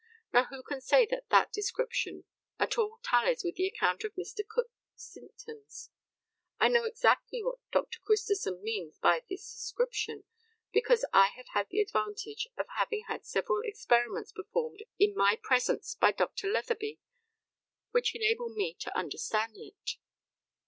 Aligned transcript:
Now, 0.33 0.45
who 0.45 0.63
can 0.63 0.81
say 0.81 1.05
that 1.11 1.29
that 1.29 1.53
description 1.53 2.23
at 2.57 2.75
all 2.75 2.97
tallies 3.03 3.43
with 3.43 3.53
the 3.53 3.67
account 3.67 4.03
of 4.03 4.15
Mr. 4.15 4.39
Cook's 4.49 4.71
symptoms? 4.95 5.91
I 6.57 6.69
know 6.69 6.85
exactly 6.85 7.43
what 7.43 7.59
Dr. 7.71 7.99
Christison 7.99 8.63
means 8.63 8.97
by 8.97 9.23
this 9.29 9.43
description, 9.53 10.23
because 10.73 11.05
I 11.13 11.27
have 11.37 11.49
had 11.53 11.67
the 11.69 11.81
advantage 11.81 12.47
of 12.57 12.65
having 12.77 13.03
had 13.07 13.27
several 13.27 13.61
experiments 13.63 14.31
performed 14.31 14.81
in 14.97 15.13
my 15.15 15.37
presence 15.39 15.93
by 15.93 16.13
Dr. 16.13 16.47
Letheby, 16.47 16.97
which 17.91 18.15
enable 18.15 18.49
me 18.49 18.73
to 18.79 18.97
understand 18.97 19.53
it. 19.55 19.97